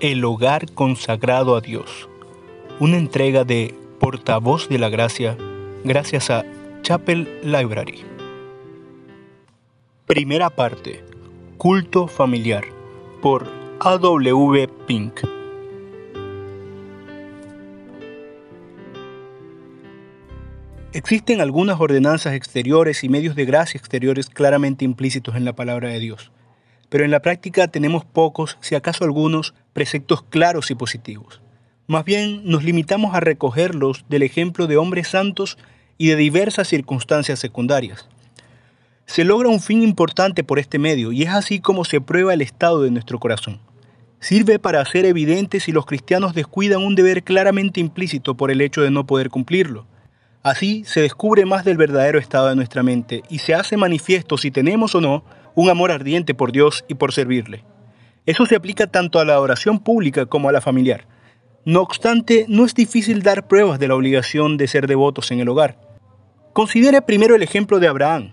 [0.00, 2.06] El hogar consagrado a Dios.
[2.80, 5.38] Una entrega de Portavoz de la Gracia
[5.84, 6.44] gracias a
[6.82, 8.04] Chapel Library.
[10.04, 11.02] Primera parte.
[11.56, 12.66] Culto familiar
[13.22, 13.48] por
[13.80, 14.68] A.W.
[14.86, 15.20] Pink.
[20.92, 26.00] Existen algunas ordenanzas exteriores y medios de gracia exteriores claramente implícitos en la palabra de
[26.00, 26.32] Dios,
[26.88, 31.40] pero en la práctica tenemos pocos, si acaso algunos, preceptos claros y positivos.
[31.86, 35.58] Más bien nos limitamos a recogerlos del ejemplo de hombres santos
[35.98, 38.08] y de diversas circunstancias secundarias.
[39.06, 42.42] Se logra un fin importante por este medio y es así como se prueba el
[42.42, 43.60] estado de nuestro corazón.
[44.18, 48.82] Sirve para hacer evidente si los cristianos descuidan un deber claramente implícito por el hecho
[48.82, 49.86] de no poder cumplirlo.
[50.42, 54.50] Así se descubre más del verdadero estado de nuestra mente y se hace manifiesto si
[54.50, 55.24] tenemos o no
[55.56, 57.64] un amor ardiente por Dios y por servirle.
[58.26, 61.08] Eso se aplica tanto a la oración pública como a la familiar.
[61.64, 65.48] No obstante, no es difícil dar pruebas de la obligación de ser devotos en el
[65.48, 65.80] hogar.
[66.52, 68.32] Considere primero el ejemplo de Abraham,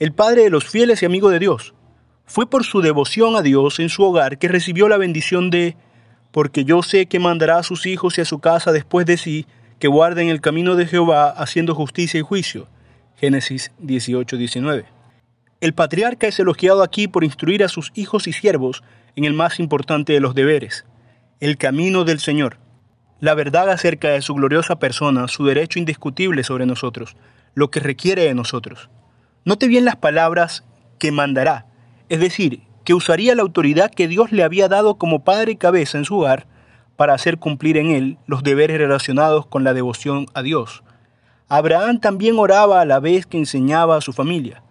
[0.00, 1.72] el padre de los fieles y amigo de Dios.
[2.26, 5.76] Fue por su devoción a Dios en su hogar que recibió la bendición de,
[6.32, 9.46] porque yo sé que mandará a sus hijos y a su casa después de sí,
[9.78, 12.66] que guarden el camino de Jehová haciendo justicia y juicio.
[13.16, 14.95] Génesis 18-19.
[15.60, 18.82] El patriarca es elogiado aquí por instruir a sus hijos y siervos
[19.14, 20.84] en el más importante de los deberes,
[21.40, 22.58] el camino del Señor.
[23.20, 27.16] La verdad acerca de su gloriosa persona, su derecho indiscutible sobre nosotros,
[27.54, 28.90] lo que requiere de nosotros.
[29.46, 30.62] Note bien las palabras
[30.98, 31.64] que mandará,
[32.10, 35.96] es decir, que usaría la autoridad que Dios le había dado como padre y cabeza
[35.96, 36.46] en su hogar
[36.96, 40.82] para hacer cumplir en él los deberes relacionados con la devoción a Dios.
[41.48, 44.62] Abraham también oraba a la vez que enseñaba a su familia.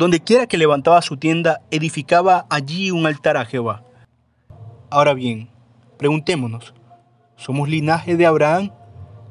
[0.00, 3.84] Donde quiera que levantaba su tienda, edificaba allí un altar a Jehová.
[4.88, 5.50] Ahora bien,
[5.98, 6.72] preguntémonos,
[7.36, 8.70] ¿somos linaje de Abraham?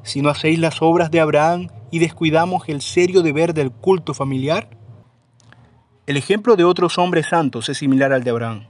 [0.04, 4.70] Si no hacéis las obras de Abraham, y descuidamos el serio deber del culto familiar?
[6.06, 8.68] El ejemplo de otros hombres santos es similar al de Abraham.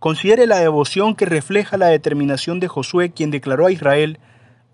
[0.00, 4.18] Considere la devoción que refleja la determinación de Josué, quien declaró a Israel,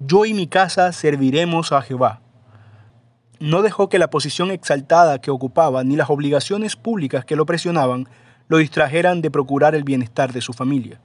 [0.01, 2.23] yo y mi casa serviremos a Jehová.
[3.41, 8.09] No dejó que la posición exaltada que ocupaba ni las obligaciones públicas que lo presionaban
[8.49, 11.01] lo distrajeran de procurar el bienestar de su familia.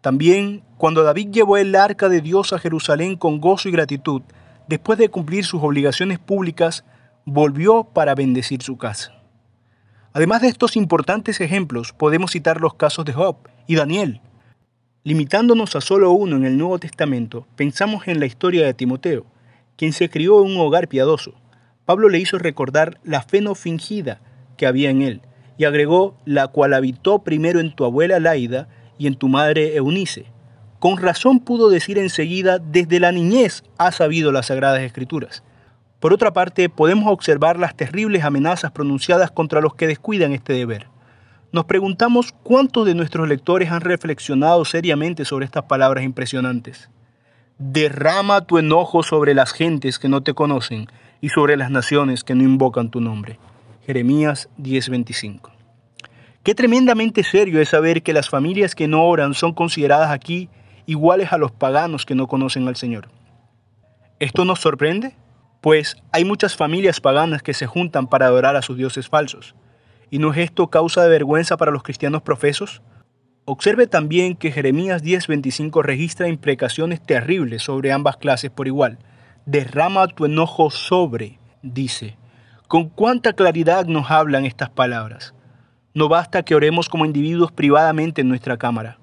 [0.00, 4.22] También, cuando David llevó el arca de Dios a Jerusalén con gozo y gratitud,
[4.68, 6.84] después de cumplir sus obligaciones públicas,
[7.24, 9.12] volvió para bendecir su casa.
[10.12, 14.20] Además de estos importantes ejemplos, podemos citar los casos de Job y Daniel.
[15.04, 19.24] Limitándonos a solo uno en el Nuevo Testamento, pensamos en la historia de Timoteo,
[19.76, 21.32] quien se crió en un hogar piadoso.
[21.84, 24.20] Pablo le hizo recordar la fe no fingida
[24.56, 25.20] que había en él,
[25.58, 30.26] y agregó la cual habitó primero en tu abuela Laida y en tu madre Eunice,
[30.82, 35.44] con razón pudo decir enseguida, desde la niñez ha sabido las sagradas escrituras.
[36.00, 40.88] Por otra parte, podemos observar las terribles amenazas pronunciadas contra los que descuidan este deber.
[41.52, 46.90] Nos preguntamos cuántos de nuestros lectores han reflexionado seriamente sobre estas palabras impresionantes.
[47.58, 50.88] Derrama tu enojo sobre las gentes que no te conocen
[51.22, 53.38] y sobre las naciones que no invocan tu nombre.
[53.86, 55.52] Jeremías 10:25.
[56.42, 60.50] Qué tremendamente serio es saber que las familias que no oran son consideradas aquí
[60.84, 63.08] iguales a los paganos que no conocen al Señor.
[64.18, 65.14] ¿Esto nos sorprende?
[65.60, 69.54] Pues hay muchas familias paganas que se juntan para adorar a sus dioses falsos.
[70.10, 72.82] ¿Y no es esto causa de vergüenza para los cristianos profesos?
[73.44, 78.98] Observe también que Jeremías 10:25 registra imprecaciones terribles sobre ambas clases por igual.
[79.46, 82.16] Derrama tu enojo sobre, dice.
[82.68, 85.34] ¿Con cuánta claridad nos hablan estas palabras?
[85.94, 88.98] No basta que oremos como individuos privadamente en nuestra cámara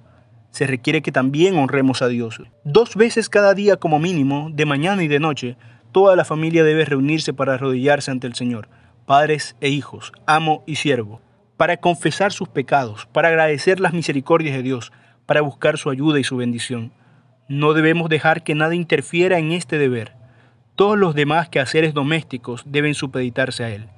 [0.51, 2.41] se requiere que también honremos a Dios.
[2.63, 5.57] Dos veces cada día como mínimo, de mañana y de noche,
[5.91, 8.67] toda la familia debe reunirse para arrodillarse ante el Señor,
[9.05, 11.22] padres e hijos, amo y siervo,
[11.57, 14.91] para confesar sus pecados, para agradecer las misericordias de Dios,
[15.25, 16.91] para buscar su ayuda y su bendición.
[17.47, 20.14] No debemos dejar que nada interfiera en este deber.
[20.79, 23.90] Todos los demás quehaceres domésticos deben supeditarse a él.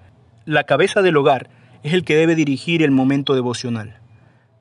[0.46, 1.48] La cabeza del hogar
[1.84, 4.00] es el que debe dirigir el momento devocional.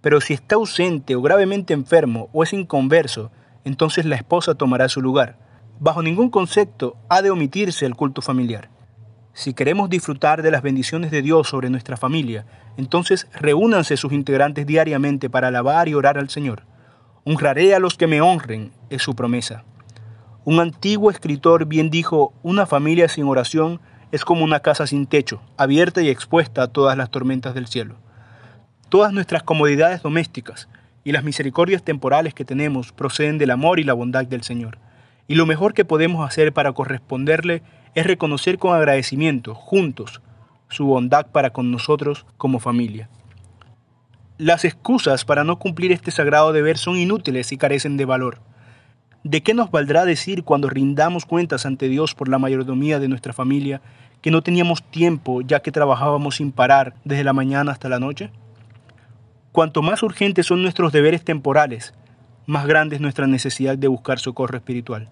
[0.02, 3.32] Pero si está ausente o gravemente enfermo o es inconverso,
[3.64, 5.38] entonces la esposa tomará su lugar.
[5.78, 8.68] Bajo ningún concepto ha de omitirse el culto familiar.
[9.32, 12.44] Si queremos disfrutar de las bendiciones de Dios sobre nuestra familia,
[12.76, 16.64] entonces reúnanse sus integrantes diariamente para alabar y orar al Señor.
[17.24, 19.64] Honraré a los que me honren, es su promesa.
[20.44, 23.80] Un antiguo escritor bien dijo, una familia sin oración
[24.12, 27.96] es como una casa sin techo, abierta y expuesta a todas las tormentas del cielo
[28.90, 30.68] todas nuestras comodidades domésticas,
[31.02, 34.78] y las misericordias temporales que tenemos proceden del amor y la bondad del Señor.
[35.28, 37.62] Y lo mejor que podemos hacer para corresponderle
[37.94, 40.20] es reconocer con agradecimiento, juntos,
[40.68, 43.08] su bondad para con nosotros como familia.
[44.36, 48.40] Las excusas para no cumplir este sagrado deber son inútiles y carecen de valor.
[49.22, 53.34] ¿De qué nos valdrá decir cuando rindamos cuentas ante Dios por la mayordomía de nuestra
[53.34, 53.82] familia
[54.22, 58.30] que no teníamos tiempo ya que trabajábamos sin parar desde la mañana hasta la noche?
[59.52, 61.92] Cuanto más urgentes son nuestros deberes temporales,
[62.46, 65.10] más grande es nuestra necesidad de buscar socorro espiritual.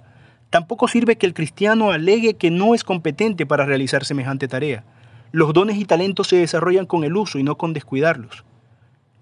[0.49, 4.85] Tampoco sirve que el cristiano alegue que no es competente para realizar semejante tarea.
[5.33, 8.45] Los dones y talentos se desarrollan con el uso y no con descuidarlos.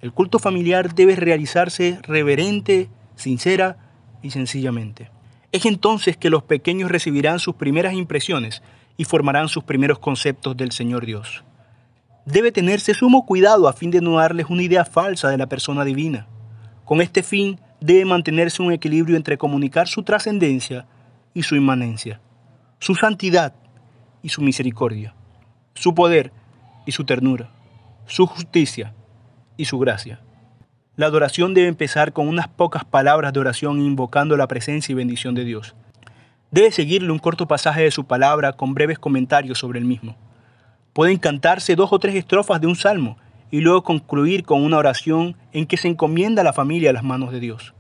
[0.01, 3.79] El culto familiar debe realizarse reverente, sincera
[4.27, 5.11] y sencillamente.
[5.53, 8.63] Es entonces que los pequeños recibirán sus primeras impresiones
[8.97, 11.45] y formarán sus primeros conceptos del Señor Dios.
[12.25, 15.85] Debe tenerse sumo cuidado a fin de no darles una idea falsa de la persona
[15.85, 16.27] divina.
[16.85, 20.87] Con este fin debe mantenerse un equilibrio entre comunicar su trascendencia
[21.33, 22.21] y su inmanencia,
[22.81, 23.55] su santidad
[24.23, 25.15] y su misericordia,
[25.75, 26.33] su poder
[26.85, 27.51] y su ternura,
[28.07, 28.93] su justicia
[29.57, 30.21] y su gracia.
[30.97, 35.35] La adoración debe empezar con unas pocas palabras de oración invocando la presencia y bendición
[35.35, 35.75] de Dios.
[36.51, 40.17] Debe seguirle un corto pasaje de su palabra con breves comentarios sobre el mismo.
[40.95, 43.19] Pueden cantarse dos o tres estrofas de un salmo
[43.51, 47.05] y luego concluir con una oración en que se encomienda a la familia a las
[47.05, 47.75] manos de Dios.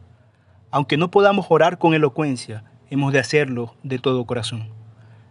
[0.71, 4.69] Aunque no podamos orar con elocuencia, hemos de hacerlo de todo corazón.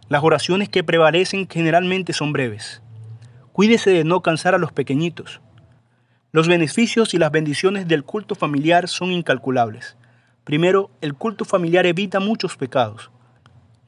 [0.08, 2.82] Las oraciones que prevalecen generalmente son breves.
[3.52, 5.40] Cuídese de no cansar a los pequeñitos.
[6.36, 9.96] Los beneficios y las bendiciones del culto familiar son incalculables.
[10.44, 13.10] Primero, el culto familiar evita muchos pecados.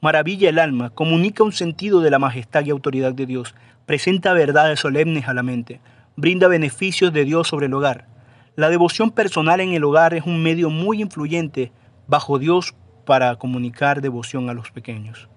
[0.01, 3.53] Maravilla el alma, comunica un sentido de la majestad y autoridad de Dios,
[3.85, 5.79] presenta verdades solemnes a la mente,
[6.15, 8.07] brinda beneficios de Dios sobre el hogar.
[8.55, 11.71] La devoción personal en el hogar es un medio muy influyente
[12.07, 12.73] bajo Dios
[13.05, 15.29] para comunicar devoción a los pequeños.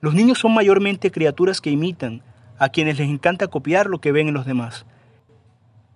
[0.00, 2.22] Los niños son mayormente criaturas que imitan,
[2.58, 4.86] a quienes les encanta copiar lo que ven en los demás.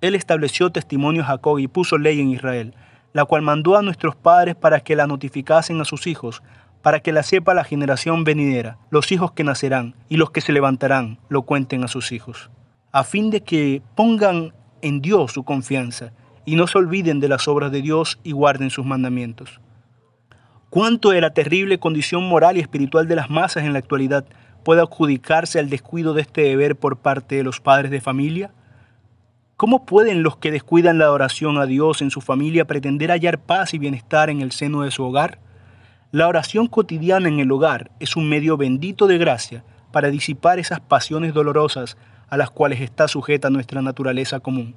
[0.03, 2.75] Él estableció testimonio a Jacob y puso ley en Israel,
[3.13, 6.43] la cual mandó a nuestros padres para que la notificasen a sus hijos,
[6.83, 10.53] para que la sepa la generación venidera, los hijos que nacerán y los que se
[10.53, 12.51] levantarán lo cuenten a sus hijos,
[12.91, 14.53] a fin de que pongan
[14.83, 16.13] en Dios su confianza
[16.45, 19.61] y no se olviden de las obras de Dios y guarden sus mandamientos.
[20.69, 24.25] ¿Cuánto de la terrible condición moral y espiritual de las masas en la actualidad
[24.65, 28.51] puede adjudicarse al descuido de este deber por parte de los padres de familia?
[29.63, 33.75] ¿Cómo pueden los que descuidan la oración a Dios en su familia pretender hallar paz
[33.75, 35.39] y bienestar en el seno de su hogar?
[36.11, 39.63] La oración cotidiana en el hogar es un medio bendito de gracia
[39.93, 41.97] para disipar esas pasiones dolorosas
[42.29, 44.75] a las cuales está sujeta nuestra naturaleza común.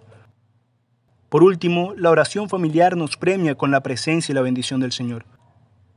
[1.30, 5.26] Por último, la oración familiar nos premia con la presencia y la bendición del Señor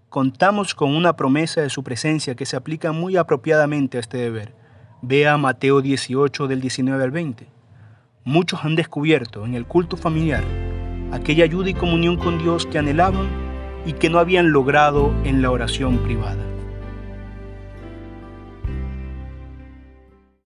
[0.08, 4.54] contamos con una promesa de su presencia que se aplica muy apropiadamente a este deber.
[5.02, 7.57] Vea Mateo 18 del 19 al 20.
[8.28, 10.44] Muchos han descubierto en el culto familiar
[11.12, 13.26] aquella ayuda y comunión con Dios que anhelaban
[13.86, 16.47] y que no habían logrado en la oración privada.